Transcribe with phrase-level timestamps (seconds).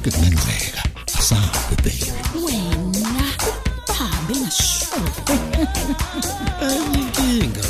[0.00, 0.82] konke kungenzeka
[1.18, 2.12] asabe baby
[2.44, 3.32] wena
[3.88, 4.86] bahambe ngasho
[6.94, 7.64] inkinga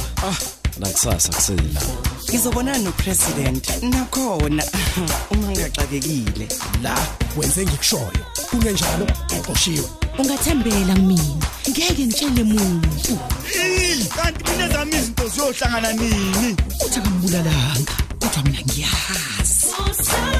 [0.78, 1.80] nakusasa kusela
[2.28, 4.64] ngizobonana nopresident nakhona.
[5.30, 6.48] Uma ngigaxakekile
[6.82, 6.94] la
[7.36, 8.24] wenze ngikushoyo.
[8.50, 9.06] Kungenjalo
[9.38, 13.18] uqoshiwe ungathembela kumina ngeke ngitshele muntu.
[14.16, 16.56] Kanti mina zami izinto ziyohlangana nini?
[16.84, 17.92] Uthi akambulalanga.
[18.20, 20.39] Kodwa mina ngiyazi.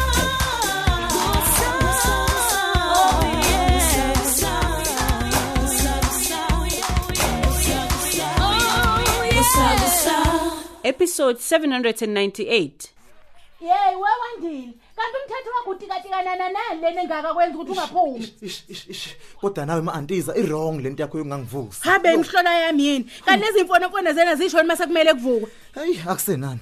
[10.91, 12.71] Episode 798
[13.61, 18.33] Yey wewandile kanti umthetho wakho utikatikana nani lena engaka kwenza ukuthi ungaphumi.
[18.43, 19.09] Ish ish ish
[19.41, 23.11] kodwa nawe ma-antiza i-wrong lento yakho yongangivusa habe imhlola yami yini?
[23.25, 25.51] Kanti nezimfonomfono zena zisho mase kumele kuvukwe.
[25.75, 26.61] Hayi akusenani.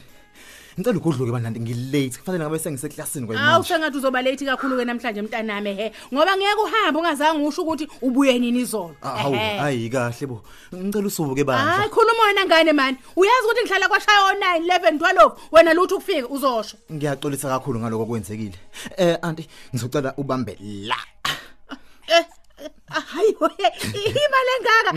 [0.78, 2.18] Ngicela ukudluke bananti ngilate?
[2.18, 5.92] Kufanele ngabe sengiseklasini hawu kwayimanje sengathi uzoba late kakhulu ke namhlanje mntanami he.
[6.14, 8.94] Ngoba ngeke uhambe ungazange usho ukuthi ubuye nini izolo.
[9.00, 9.58] Hawu Ehhe.
[9.58, 10.42] hayi kahle bo.
[10.74, 15.32] Ngicela usuke hayi bandla khuluma wena ngane mani uyazi ukuthi ngihlala kwashaya o9 11 12
[15.52, 16.76] wena lutho ukufika uzosho.
[16.92, 18.58] Ngiyaxolisa kakhulu ngaloko okwenzekile.
[18.96, 20.96] Eh anti ngizocela ubambe la.
[22.08, 22.37] Eh ah,
[22.90, 23.48] hayi we
[24.24, 24.92] imali engaka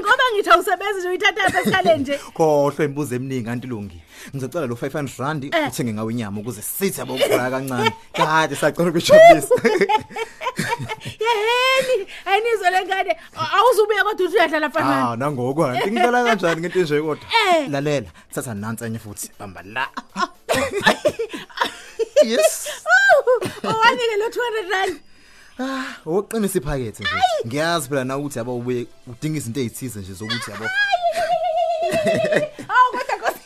[0.00, 2.18] ngoba ngithi awusebenzi nje uyithatha apha esikaleni nje.
[2.36, 4.00] Khohlwe imibuzo eminingi anti lungi
[4.34, 5.68] ngizocela lo 500 rand Eh.
[5.68, 7.92] uthenge ngawo inyama ukuze sithi abokufaka kancane.
[8.12, 9.54] Kade sacela ukujabulisa
[11.24, 13.16] yeheni ayinizwe lengane
[13.56, 17.68] awuzubuye kodwa uthi uyahlala fanani ah nangoko anti ngidlala kanjani ngento enje kodwa Eh.
[17.70, 19.30] lalela thatha nansi enye futhi.
[19.38, 19.88] Bamba la.
[22.24, 22.68] Yes.
[23.64, 25.00] Owanike lo 200 rand.
[25.60, 27.10] Ah, woqinisa iphakethe nje.
[27.46, 30.64] Ngiyazi phela na ukuthi yabo ubuye udinga izinto ezithize nje zokuthi yabo.
[32.68, 33.40] awu kodwa kodwa.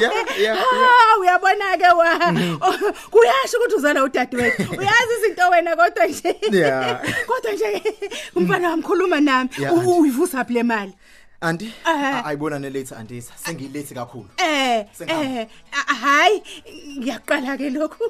[0.00, 2.12] Yeah, yeah, Ah, uyabona ke wa?
[2.68, 4.62] Oh, kuyasho ukuthi uzala udadewethu.
[4.80, 6.36] Uyazi izinto wena kodwa nje.
[6.52, 7.00] Yeah.
[7.26, 7.82] kodwa nje
[8.36, 9.50] umfana wamkhuluma nami.
[9.58, 10.00] Yeah, U- auntie.
[10.00, 10.92] uyivusa phi le mali?
[11.44, 12.22] Anti, Eh.
[12.26, 13.32] ayibonane later antisa.
[13.36, 14.28] Sengilate kakhulu.
[14.38, 15.40] Eh, Sengihamba.
[15.40, 16.40] eh, ah, hayi,
[16.98, 18.00] ngiyaqala ke lokho.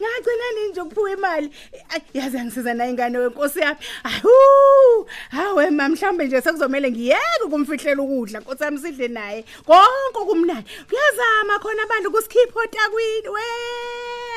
[0.00, 1.50] Ngagcina nini nje ukuphuwa imali.
[1.90, 3.78] Ay, Yazi angisiza na ingane wenkosi yami.
[4.04, 8.40] Awu, hawe mama mhlambe nje sekuzomela ngiyeke ukumfihlela ukudla.
[8.40, 9.44] Nkosi yami sidle naye.
[9.64, 10.68] Konke kumnandi.
[10.88, 13.28] Kuyazama khona abantu kusikhipha otakwini.
[13.28, 13.40] We,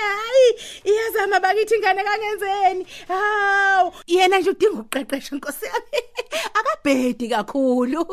[0.02, 0.50] hayi,
[0.84, 2.86] iyazama bakithi ingane kangenzeni.
[3.08, 6.00] Hawu, yena nje udinga ukuqeqesha nkosi yami.
[6.60, 8.06] Akabhedi kakhulu.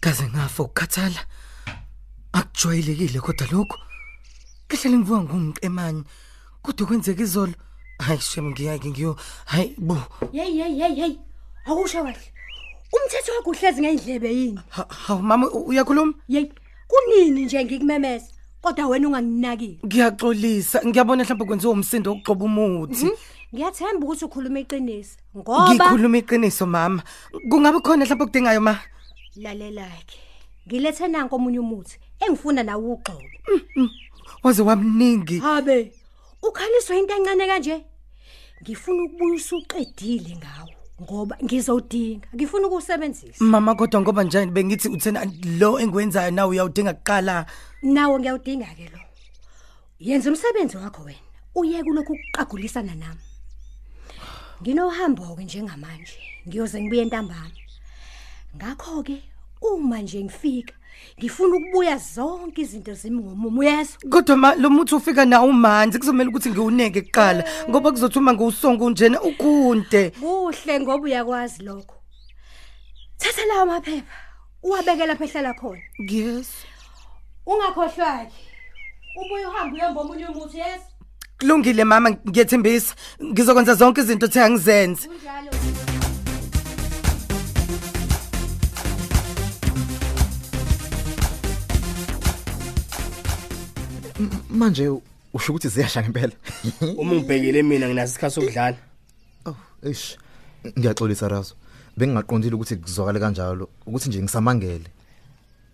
[0.00, 1.20] kaze ngafa ukukhathala
[2.32, 3.78] akujwayelekile kodwa lokho
[4.66, 6.02] ngihlale ngivuka ngumqemanye
[6.62, 7.54] kodwa kwenzeka izolo
[7.98, 9.96] hayi shem ngiyake ngiyo hayi bu
[10.32, 11.14] Hey hey hey hey.
[11.66, 12.26] Awusho kahle.
[12.92, 14.60] Umthetho wakho uhlezi ngeindlebe yini?
[14.70, 16.50] Ha- hawu mama u- uyakhuluma Hey.
[16.92, 18.26] Kunini nje ngikumemeza?
[18.60, 19.78] Kodwa wena unganginakile.
[19.86, 23.08] ngiyaxolisa ngiyabona mhlawumbe kwenziwa umsindo wokuxoba umuthi
[23.54, 25.16] Ngiyathemba ukuthi ukhuluma iqiniso.
[25.36, 27.02] Ngoba ngikhuluma iqiniso mama
[27.50, 28.74] kungabe khona mhlawumbe okudingayo ma
[29.36, 30.18] lalela ke.
[30.68, 33.28] Ngilethe nanko omunye umuthi engifuna nawo uxobo.
[34.44, 35.92] waze wamningi Habe.
[36.42, 37.84] Ukhaliswa into encane kanje.
[38.62, 42.28] Ngifuna ukubuya usuqedile ngawo ngoba ngizodinga.
[42.34, 43.44] Ngifuna ukusebenzisa.
[43.44, 45.24] mama kodwa ngoba njani bengithi uthena
[45.58, 47.46] lo engwenzayo nawe uyawudinga kuqala
[47.82, 49.00] Nawo ngiyawudinga ke lo.
[49.98, 51.18] Yenza umsebenzi wakho wena.
[51.54, 53.20] Uye kulokhu ukuqagulisana nami.
[54.62, 56.14] Nginohambo ke njengamanje.
[56.46, 57.50] Ngiyoze ngibuye ntambama.
[58.56, 59.22] Ngakho ke
[59.62, 60.74] uma nje ngifika
[61.18, 66.30] ngifuna ukubuya zonke izinto zimi ngomumo uyezwa kodwa ma lo muthi ufika nawo umanzi kuzomela
[66.30, 70.10] ukuthi ngiwuneke kuqala ngoba kuzothi uma ngiwusonga unjena ukunde.
[70.10, 71.96] Kuhle ngoba uyakwazi lokho.
[73.18, 74.16] Thatha lawo maphepha
[74.62, 75.82] uwabeke lapha ehlala khona.
[75.98, 76.48] Yes.
[77.46, 78.34] Ungakhohlwaki?
[79.20, 80.82] Ubuye uhambe uyomba omunye umuthi yes?
[81.38, 82.94] Kulungile mama ngiyethembisa.
[83.22, 85.08] Ngizokwenza zonke izinto thi angizenze.
[85.08, 85.61] Kunjalo.
[94.50, 94.88] Manje
[95.34, 96.32] usho ukuthi ziyasha ngempela.
[96.98, 98.76] uma ngibhekele mina nginaso isikhathi sokudlala
[99.46, 100.16] Oh, eish.
[100.78, 101.54] Ngiyaxolisa Razo.
[101.96, 104.90] Bengingaqondile ukuthi kuzwakale kanjalo, ukuthi nje ngisamangele.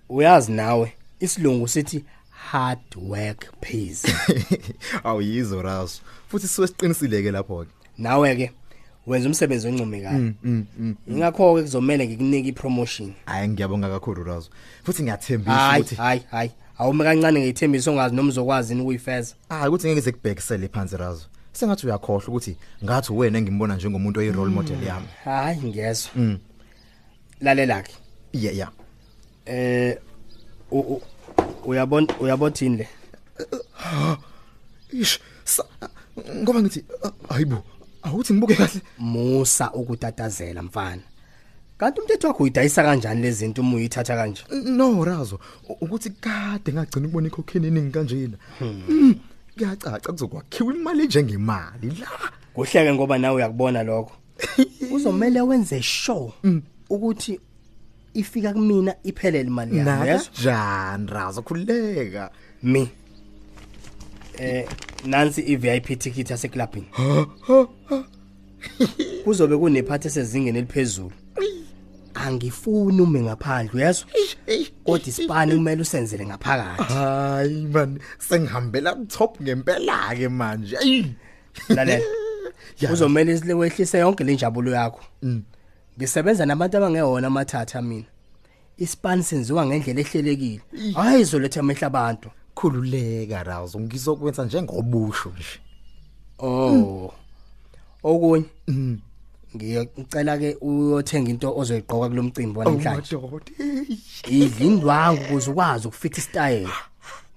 [0.09, 4.05] uyazi nawe isilungu sithi hard work pays
[5.05, 6.01] Awuyizo Razo.
[6.29, 7.71] Futhi siwe siqinisile lapho ke.
[7.99, 8.53] nawe ke
[9.07, 10.33] wenza umsebenzi oncomekayo
[11.07, 14.51] ingakho ke kuzomela ngikunika ipromotion Hayi ngiyabonga kakhulu Razo.
[14.85, 19.35] Futhi ngiyathembisa hayi ukuthi hayi hayi awume kancane ngiyithembisa ongazi noma uzokwazi ukuyifeza.
[19.49, 21.27] Hayi ukuthi ngeke sekubhekisele phansi Razo.
[21.53, 25.07] sengathi uyakhohlwa ukuthi ngathi wena engimbona njengomuntu oyi role model yami.
[25.25, 26.39] hayi ngiyezwa Mm.
[27.41, 27.93] lalela ke
[28.33, 28.71] yeah yeah.
[29.47, 29.97] Eh
[30.71, 31.03] u- u-
[31.65, 32.89] uyabona uyabothini le?
[34.93, 35.65] Ish sa-
[36.37, 37.63] ngoba ngithi ah, hayibo
[38.03, 38.81] awuthi ngibuke kahle.
[38.99, 41.03] Musa ukutatazela mfana.
[41.79, 44.43] Kanti umthetho wakho uyidayisa kanjani lezi zinto uma uyithatha kanje?
[44.65, 45.39] No razo
[45.69, 48.37] u- ukuthi kade ngagcina ukubona ikhokheni eningi kanjena.
[48.61, 49.15] Mm,
[49.57, 52.09] kuyacaca kuzokwakhiwa imali njengemali la.
[52.55, 54.13] Kuhleke ngoba nawe uyakubona lokho.
[54.95, 56.33] Uzomela wenze sure
[56.91, 57.41] ukuthi
[58.15, 61.43] ifika kumina iphelele imali yami yezwa nakanjani razo?
[61.43, 62.31] Khuleka
[62.63, 62.89] mi
[64.39, 64.69] eh
[65.05, 66.87] nansi iVIP ticket yaseclubini
[69.25, 71.13] kuzobe kunephathi esezingeni eliphezulu.
[72.15, 74.09] Angifuni ume ngaphandle uyezwa
[74.85, 76.93] kodwa isipani kumele usenzele ngaphakathi.
[76.93, 81.15] Hayi man sengihambela top ngempela ke manje ayi
[81.69, 82.05] lalela
[82.93, 85.01] uzomela isilewehlise yonke le njabulo yakho.
[85.23, 85.43] Mm.
[85.99, 88.07] ngisebenza nabantu abangewona amathatha mina.
[88.77, 90.61] Isipani senziwa ngendlela ehlelekile.
[90.95, 92.31] Hayi izoletha amehla abantu.
[92.55, 95.59] Khululeka razo ngizokwenza njengobusho nje.
[96.39, 97.13] Oh
[98.03, 98.45] okunye?
[98.69, 99.01] Mm.
[99.57, 103.53] Ngiyacela ke uyothenga into ozoyiqoka kulomcimbi wanamhlanje madoda
[104.31, 106.69] idlindwangu ukuze ukwazi ukufitha istyle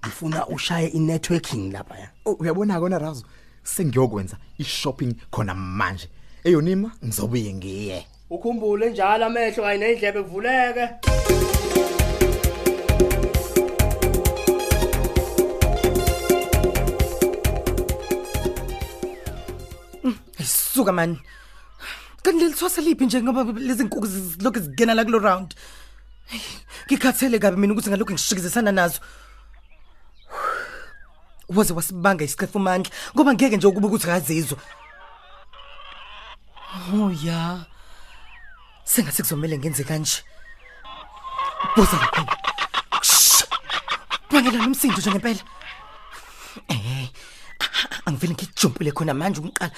[0.06, 2.10] ngifuna ushaye i-networking lapha ya.
[2.24, 3.24] Oh, uyabona kona razo?
[3.64, 6.08] Sengiyokwenza i-shopping khona manje.
[6.44, 8.06] Eyonima ngizobuye ngiye.
[8.30, 10.88] Ukhumbule njalo amehlo kanye nendlebe kuvuleke.
[20.38, 21.18] Ayisuka man.
[22.22, 25.54] Kanti lelithwasa liphi nje ngoba lezi nkukhu zilokhu zingena la kulo round.
[26.26, 26.40] Hey,
[26.86, 29.00] Ngikhathele kabi mina ukuthi ngalokho ngishikizisana nazo.
[31.48, 34.58] Waze wasibanga isiqefu mandla ngoba ngeke nje ukuba ukuthi akazizwa.
[36.94, 37.66] Oh ya.
[38.84, 40.22] Sengathi kuzomela ngenze kanje.
[41.76, 42.22] Boza lapha.
[43.02, 43.44] Shh.
[44.30, 45.42] Bangela nomsindo nje ngempela.
[46.68, 47.08] Eh.
[48.06, 49.72] Angivele ngijumpule khona manje umqala.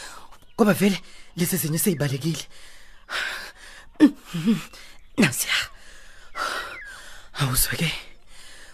[0.57, 0.99] Ngoba vele
[1.37, 2.45] lezi zinye seyibalekile.
[5.19, 5.55] Nasiya.
[7.41, 7.91] Awuzwe ke.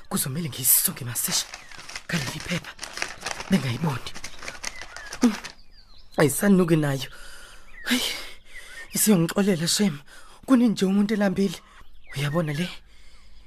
[0.09, 1.47] Kuzomela ngiyisonke masisha.
[2.07, 2.73] Kaleli phepha.
[3.51, 4.11] Bengayiboni.
[5.23, 5.35] Mm.
[6.19, 7.09] Ayisanuki nayo.
[7.85, 8.03] Hayi.
[8.93, 9.99] Isiyongixolela shem.
[10.47, 11.59] Kuninje umuntu elambile.
[12.17, 12.69] Uyabona le?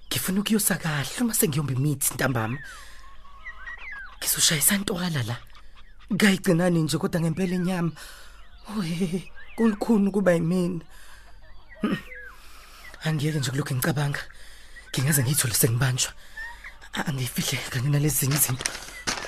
[0.07, 2.57] Ngifuna ukuyosa kahle uma sengiyomba imithi ntambama.
[4.18, 5.38] Ngizoshayisa ntwala la.
[6.13, 7.92] Ngayigcinani nje kodwa ngempela inyama.
[8.77, 10.81] Oye, kulukhuni kuba yimina.
[11.83, 11.98] Mm.
[13.04, 14.19] Angiyeke nje kulokho ngicabanga.
[14.92, 16.12] Ngingaze ngiyithole sengibanjwa.
[16.94, 18.71] A- Angifihle kanye nalezi izinto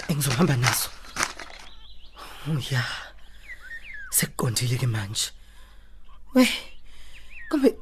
[0.10, 0.90] engizohamba nazo.
[2.48, 2.84] Oh ya.
[4.12, 5.32] Sekuqondile ke manje.
[6.36, 6.48] We.
[7.50, 7.76] Kambe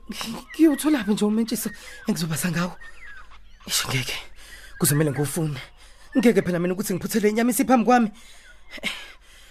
[0.55, 1.69] ngiyothola nje umentshisi
[2.07, 2.77] engizobasa ngawo.
[3.67, 4.15] Isho ngeke.
[4.79, 5.59] Kuzomela ngufune.
[6.17, 8.09] Ngeke phela mina ukuthi ngiphuthele inyama isiphambi kwami.
[8.83, 8.89] Eh,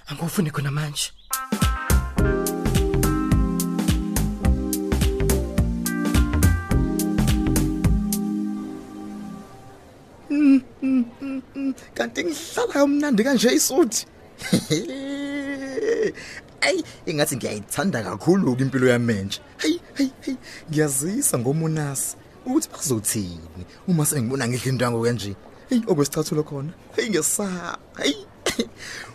[0.08, 1.12] Angufuni khona manje.
[11.94, 14.06] kanti ngihlala kamnandi kanje isuthi
[16.66, 20.36] ayi ingathi ngiyayithanda kakhulu ke impilo yami manje hayi hayi hayi
[20.70, 25.36] ngiyazisa ngomunasi ukuthi bazothini uma sengibona ngidla indwango kanje
[25.68, 26.72] hey okwesicathulo khona.
[26.96, 27.78] Hey ngesaba.
[27.96, 28.14] Hey.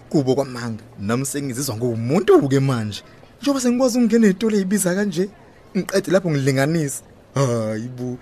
[0.09, 3.03] Kubo kwamanga nami sengizizwa ngumuntu ke manje
[3.41, 5.29] njengoba sengikwazi ukungena ezitolo ezibiza kanje
[5.77, 7.03] ngiqede lapho ngilinganisa
[7.35, 8.17] hayibo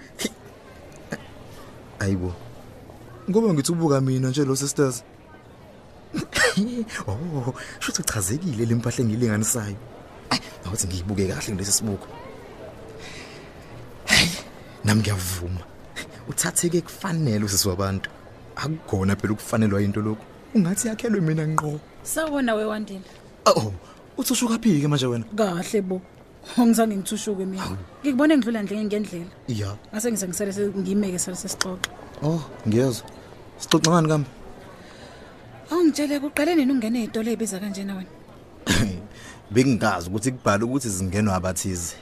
[2.00, 2.34] hayibo
[3.30, 5.04] Ngoba ngithi ubuka mina nje lo sisters.
[7.08, 9.75] oh, shothi uchazekile lempahla engilinganisayo.
[10.30, 12.08] Ay, awuthi ngiyibuke kahle ngilesi sibuko.
[14.84, 15.63] Nami ngiyavuma.
[16.30, 18.10] Uthatheke kufanele usisi wabantu.
[18.56, 20.25] Akukona phela ukufanelwa into lokho.
[20.56, 21.80] Ungathi yakhelwe mina ngqo.
[22.04, 23.04] Sawona wewandile.
[23.46, 23.74] Oh,
[24.18, 25.26] uthi usho kaphi ke manje wena?
[25.36, 26.02] Kahle bo.
[26.58, 27.78] Ngizange ngithushuke mina.
[28.02, 29.32] Ngikubone ngidlula ndle ngendlela.
[29.48, 29.76] Ya.
[29.92, 31.92] Ase ngizengisele ngimeke sale sesixoxa.
[32.24, 33.06] Oh, ngiyezwa.
[33.60, 34.30] Sixoxa ngani kambe?
[35.72, 38.12] Awungitshele kuqale nini ungene ezitolo ezibiza kanjena wena?
[39.52, 41.96] Bengingazi ukuthi kubhala ukuthi zingenwa abathize.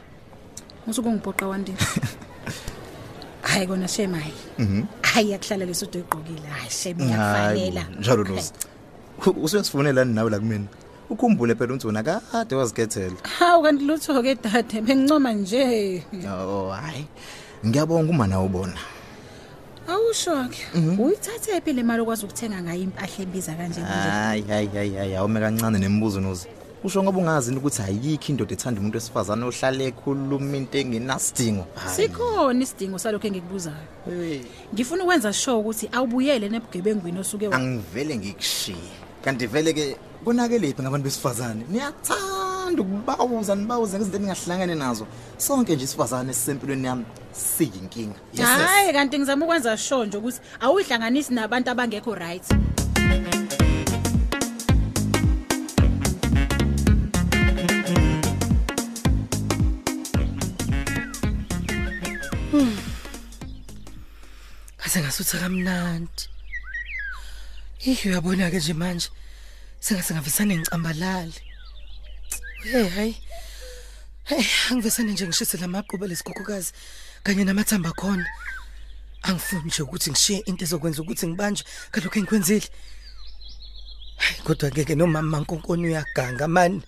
[0.87, 1.77] Usuke ngibhoqa wandile.
[3.49, 4.33] Hayi kona shema hayi.
[4.59, 4.83] Mhm.
[5.13, 6.47] Hayi yakuhlala lesudo egqokile.
[6.49, 7.83] Hayi shema Hayi, yakufanela.
[7.99, 8.51] njalo nosi.
[9.43, 10.65] Usuyasifonela nani nawe la kumina?
[11.09, 13.15] Ukhumbule phela ukuthi wena kade wazikhethela.
[13.39, 16.03] Hawu kanti lutho ke dade bengincoma nje.
[16.27, 17.05] Oh hayi.
[17.65, 18.73] Ngiyabonga uma nawe ubona.
[19.87, 20.67] Awu ushoke
[20.99, 25.15] uyithathe phi le mali okwazi ukuthenga ngayo impahla ebiza kanje nje hayi hayi hayi hayi
[25.15, 26.47] awume kancane nemibuzo noze
[26.83, 31.65] usho ngoba ungazini ukuthi ayikho indoda ethanda umuntu wesifazane ohlale ekhuluma into engenasidingo.
[31.75, 31.95] Hayi.
[31.95, 33.87] sikhona isidingo salokho engikubuzayo.
[34.73, 38.91] Ngifuna ukwenza sure ukuthi awubuyele nebugebengwini osuke wa angivele ngikushiye.
[39.23, 41.63] Kanti vele ke konakelephi ngabantu besifazane?
[41.71, 45.07] Niyathanda ukubawuza nibawuze ngezinto eningahlangene nazo.
[45.37, 48.15] Sonke nje isifazane esisempilweni yami siyinkinga.
[48.33, 48.47] Yes, yes.
[48.47, 52.72] hayi kanti ngizama ukwenza sure nje ukuthi awuyihlanganisi nabantu abangekho right.
[64.93, 66.23] Kase ngasuthi kamnandi.
[67.81, 69.09] Ihe uyabona ke nje manje.
[69.79, 71.33] Sengase ngavisane ngicambalale.
[72.63, 73.17] Hey hayi.
[74.23, 76.73] Hey angivesane nje ngishise lamaqhuba lesigogekazi
[77.23, 78.25] kanye namathamba khona.
[79.23, 82.69] Angifuni nje ukuthi ngishiye into ezokwenza ukuthi ngibanje kalokho engikwenzile.
[84.17, 86.83] Hayi kodwa ngeke nomama Mankonkoni uyaganga man.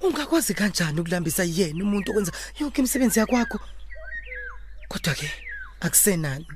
[0.00, 3.60] Ungakwazi kanjani ukulambisa yena umuntu okwenza yonke imisebenzi yakwakho?
[4.88, 5.28] Kodwa ke
[5.80, 6.46] akusenani.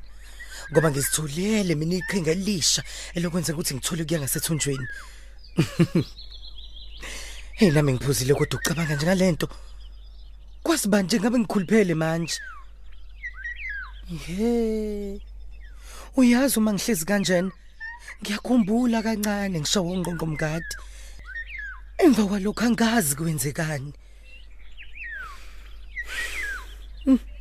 [0.75, 2.83] Ngoba ngizithulele mina iqhinga elisha
[3.15, 4.87] elokwenza ukuthi ngithole ukuya ngasethunjweni.
[7.59, 9.49] Hey nami ngiphuzile kodwa ucabanga nje ngalento.
[10.63, 12.39] Kwazi banje ngabe ngikhuluphele manje?
[14.27, 15.21] Ye
[16.17, 17.51] uyazi uma ngihlezi kanjena
[18.21, 20.75] ngiyakhumbula kancane ngisho ungqonqo mngadi
[22.03, 23.93] emva kwalokho angazi kwenzekani.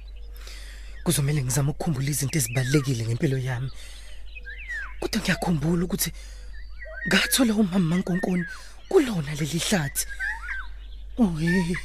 [1.04, 3.70] kuzomela ngizama ukukhumbula izinto ezibalekile ngempilo yami.
[5.00, 6.10] Kodwa ngiyakhumbula ukuthi
[7.08, 8.46] ngathola umama Mankonkoni
[8.90, 10.06] kulona leli hlathi.
[11.18, 11.78] Ohe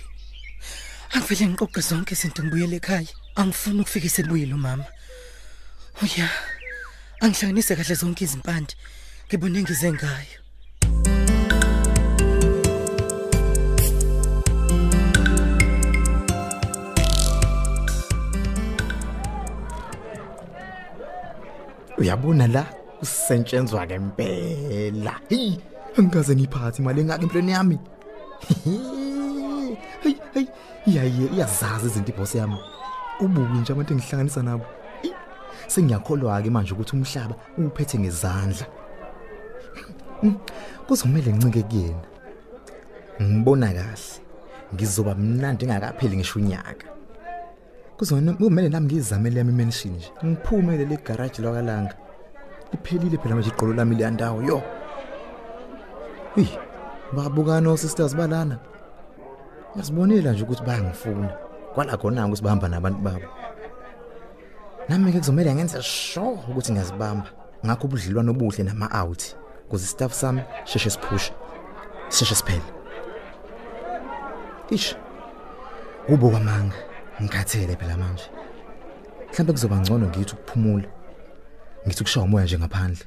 [1.14, 3.12] angivele ngiqoqe zonke izinto ngibuyele ekhaya.
[3.38, 4.86] Angifuni ukufika esebuyile umama
[6.02, 6.28] oya
[7.20, 8.74] angihlanganise kahle zonke izimpande
[9.26, 10.47] ngibone ngize ngayo.
[21.98, 22.66] Uyabona la?
[22.98, 25.20] Kusetshenzwa ke impela.
[25.28, 25.58] Hey
[25.98, 27.78] angikaze ngiphathi imali engaka empilweni yami.
[30.02, 30.46] Hey hey
[30.86, 32.58] iyaye iyazazi izinto iboss yami.
[33.20, 34.64] Ubuki nje abantu engihlanganisa nabo.
[35.02, 35.12] Hey,
[35.66, 38.66] sengiyakholwa ke manje ukuthi umhlaba uphethe ngezandla.
[40.20, 40.38] Hmm,
[40.86, 42.06] kuzomela ngincike kuyena.
[43.22, 44.22] Ngibona kahle.
[44.74, 46.86] Ngizoba mnandi ngakapheli ngisho unyaka.
[47.98, 50.12] Kuzona kumele nami ngizamele yami mention nje.
[50.24, 51.94] Ngiphumele le garage lwakalanga
[52.72, 54.62] iphelile phela manje iqolo lami le ndawo yo.
[56.34, 56.48] Hey
[57.12, 58.58] babukana sisters balana.
[59.76, 61.28] Yasibonela nje ukuthi bayangifuna.
[61.74, 63.28] Kwala khona ukuthi bahamba nabantu babo.
[64.88, 67.26] Nami ke kuzomela ngenze sure ukuthi ngiyazibamba.
[67.66, 69.34] Ngakho ubudlelwano obuhle nama out
[69.66, 71.32] ukuze staff sami sheshe siphushe
[72.10, 72.62] sheshe siphele.
[74.70, 74.96] Ish.
[76.06, 76.87] Kubo kwamanga.
[77.22, 78.26] Ngikhathele phela manje.
[79.28, 80.88] Mhlawumbe kuzoba ngcono ngithi ukuphumula.
[81.86, 83.04] Ngithi ukushaya umoya nje ngaphandle.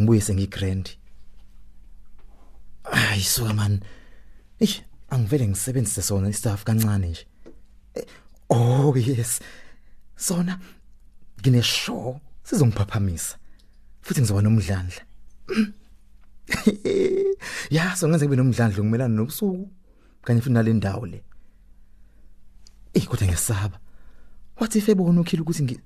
[0.00, 0.86] Ngibuye sengigrand
[2.92, 3.80] ay suka man.
[4.60, 7.26] Ish angivele ngisebenzise sona istaff kancane nje.
[7.94, 8.04] Eh,
[8.50, 9.40] oh yes.
[10.16, 10.58] Sona
[11.40, 13.36] ngine show sizongiphaphamisa
[14.02, 15.02] futhi ngizoba nomdlandla.
[17.70, 19.70] Ya so ngenze kube nomdlandla ngumelana nobusuku
[20.24, 21.22] kanye futhi nale ndawo le.
[22.94, 23.78] Eh kodwa ngiyasaba.
[24.60, 25.80] What if ebona ukhila ukuthi ngi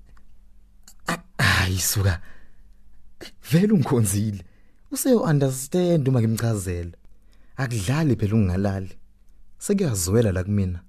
[1.09, 2.21] Ah, hayi suka.
[3.51, 4.45] Vele ungikhonzile.
[4.91, 6.93] Useyo understand uma ngimchazela.
[7.57, 8.99] Akudlali phela ungalali.
[9.59, 10.81] Sekuyazwela la kumina.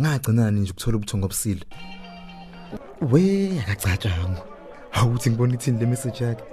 [0.00, 1.64] Ngagcina nje ukuthola ubuthongo obusile.
[3.00, 4.42] We akacatshanga.
[4.92, 6.44] Awuthi ngibona ithini le message yakhe.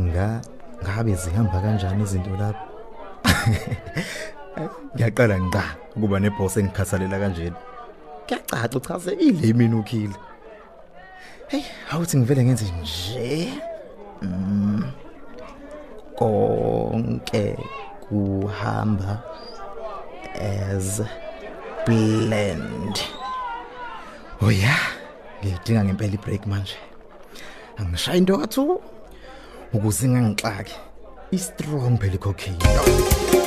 [0.00, 0.40] Nga
[0.82, 2.64] ngabe zihamba kanjani izinto lapho?
[4.94, 5.64] Ngiyaqala ngqa
[5.96, 7.73] ukuba neboss engikhathalela kanjena.
[8.26, 10.14] Kuyacaca uchazekile yimini ukhile
[11.48, 13.52] hey awuthi ngivele ngenze nje?
[14.22, 14.84] Mm.
[16.16, 17.56] konke
[18.08, 19.22] kuhamba
[20.34, 21.02] as
[21.84, 22.98] planned.
[24.40, 24.76] Oh ya
[25.44, 26.76] ngidinga ngempela ibreak manje.
[27.76, 28.80] Angishaya into kathu?
[29.72, 30.74] Ukuze ngangixaki
[31.32, 33.43] i strong phela cocaine.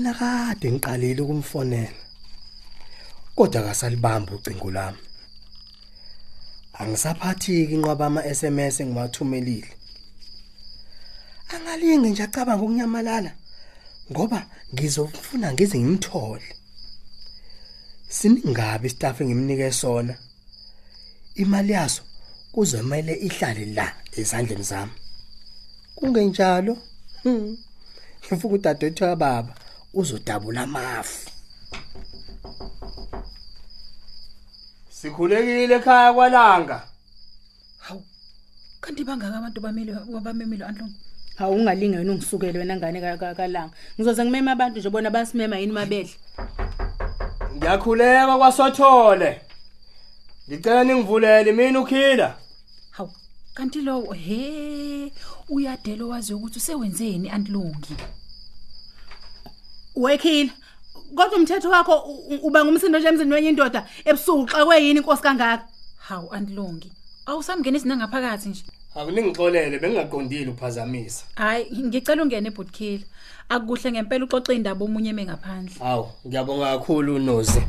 [0.00, 1.92] Mfana kade ngiqalile ukumfonela
[3.36, 4.98] kodwa akasalibamba ucingo lami
[6.78, 9.70] Angisaphathiki inqwaba ama SMS engiwathumelile.
[11.52, 13.32] Angalinge nje acabanga ukunyamalala
[14.10, 16.48] ngoba ngizofuna ngize ngimthole.
[18.08, 20.14] Siningabi staff engimnike sona.
[21.34, 22.02] Imali yaso
[22.52, 24.92] kuzomela ihlale la ezandleni zami.
[25.96, 26.78] Kungenjalo,
[27.22, 27.56] hm.
[28.24, 29.59] Ngifuna udadewethu kababa
[29.94, 31.30] uzodabula amafu.
[34.88, 36.82] Sikhulekile ekhaya kwalanga.
[37.78, 38.02] Hawu.
[38.80, 40.94] Kanti bangaka abantu bamile wabamemile anhlongo.
[41.36, 43.72] Hawu ungalinge wena ungisukele wena ngane ka- ka- kalanga.
[43.96, 46.14] Ngizoze ngimema abantu nje bona basimema yini mabedle.
[47.56, 49.40] Ngiyakhuleka kwasothole.
[50.48, 52.36] Ngicela ningivulele mina ukhila.
[52.90, 53.10] Hawu.
[53.54, 55.12] Kanti lo he
[55.48, 57.96] uyadelo wazi ukuthi usewenzeni antlungi.
[59.96, 60.50] Wekhila.
[61.14, 65.22] Kodwa umthetho wakho u- u- uba ngumsindo nje emzini wenye indoda ebusuku xa kweyini inkosi
[65.22, 65.64] kangaka.
[65.96, 66.92] Hawu antlungi.
[67.26, 68.64] Awusamngenisi nangaphakathi nje.
[68.94, 71.24] Akuningixolele bengingaqondile ukuphazamisa.
[71.36, 73.04] Hayi ngicela ungene ebhodkila.
[73.48, 75.74] Akukuhle ngempela uxoxe indaba omunye mengaphandle.
[75.78, 77.62] Hawu, ngiyabonga kakhulu unozi.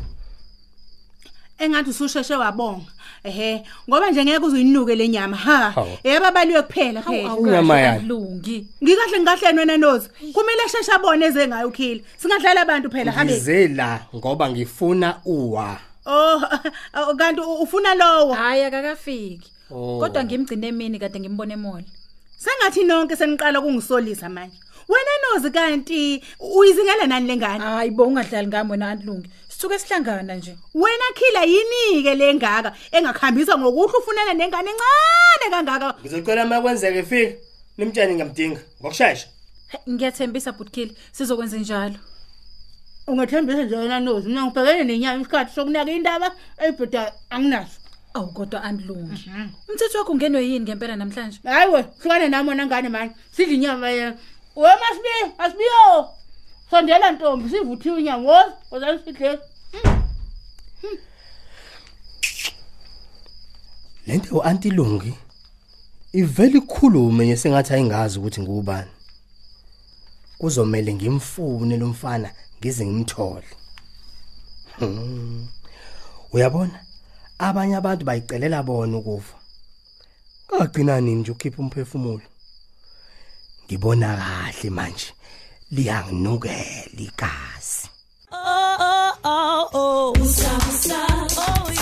[1.62, 2.90] Engathi ususheshe wabonga.
[3.24, 5.36] Ehe, ngoba nje ngeke uzuyinuke lenyama.
[5.36, 5.70] Ha.
[5.70, 5.98] Hawu.
[6.04, 7.36] Yababaliwe kuphela Hawu phela.
[7.38, 7.98] Inyama awukahle yani.
[7.98, 8.66] antlungi.
[8.82, 10.08] Ngikahle ngikahle wena nozi.
[10.32, 12.00] Kumele sheshe abone eze ngayo ukhila.
[12.18, 13.32] Singadlala abantu phela hambe.
[13.32, 15.78] Ngize la ngoba ngifuna uwa.
[16.06, 16.42] Oh,
[16.94, 18.32] oh, kanti u- ufuna lowo.
[18.34, 19.52] Hayi akakafiki.
[19.70, 19.98] Oh.
[20.00, 21.82] Kodwa ngimgcine emini kade ngimbone emall.
[22.38, 24.56] Sengathi nonke seniqala kungisolisa manje.
[24.88, 26.22] Wena nozi kanti
[26.56, 27.64] uyizingela nani lengane?
[27.64, 29.30] Hayi bo ungadlali ngami wena antlungi.
[29.62, 30.56] Sisuke sihlangana nje.
[30.74, 35.94] Wena khila yini ke lengaka engakhambisa ngokuhle ufunana nengane encane kangaka.
[36.00, 37.36] Ngizocela makwenzeke fika.
[37.78, 39.28] Nimtshene ngiyamdinga ngokusheshsha.
[39.68, 41.94] He, Ngiyathembisa Bhutkile sizokwenza njalo.
[43.06, 44.28] Ungathembisa nje wena nozi.
[44.28, 47.78] Mina ngibhekene nenyama isikhathi sokunaka indaba eyibhoda anginaso.
[48.14, 49.30] Awu kodwa antlungi.
[49.68, 51.38] Umthetho wakho ungenwe yini ngempela namhlanje?
[51.44, 53.14] Hayi we, hlukane nami wena ngane manje.
[53.30, 54.16] Sidla inyama yena.
[54.56, 56.08] We masibi, asibiyo.
[56.70, 59.38] Sondela ntombi sivuthiwe inyama woza, wozani sidle.
[64.06, 65.14] Lento uanti Lungi
[66.12, 68.90] ivele ikhulume nje sengathi ayingazi ukuthi ngubani.
[70.38, 73.46] Kuzomela ngimfune lo mfana ngize ngimthole.
[74.78, 75.48] Hmm.
[76.32, 76.84] Uyabona?
[77.38, 79.36] Abanye abantu bayicelela bona ukufa.
[80.48, 82.22] Kagcina nini nje ukhipha umphefumulo.
[83.64, 85.14] Ngibona kahle manje
[85.70, 87.88] liyanginukela igazi.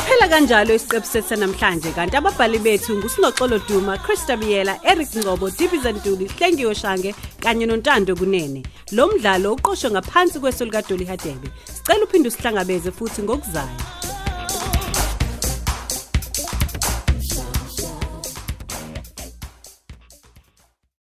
[0.07, 5.92] Phela kanjalo isiqebu sethu namhlanje kanti ababhali bethu ngusinoxolo Duma, Christa Biyela, Eric Ngobo, Dibiza
[5.92, 8.62] Ntuli, Hlengiwe Shange kanye noNtando Kunene.
[8.92, 11.48] Lo mdlalo uqoqwwe ngaphansi kweso lika Dolly Hadebe.
[11.64, 14.10] Sicela uphinde usihlangabeze futhi ngokuzayo.